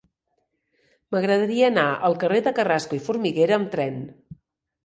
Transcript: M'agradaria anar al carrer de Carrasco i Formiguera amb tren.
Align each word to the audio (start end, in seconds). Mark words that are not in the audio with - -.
M'agradaria 1.15 1.69
anar 1.73 1.85
al 2.09 2.17
carrer 2.23 2.41
de 2.49 2.55
Carrasco 2.61 2.99
i 2.99 3.03
Formiguera 3.11 3.59
amb 3.63 3.71
tren. 3.77 4.01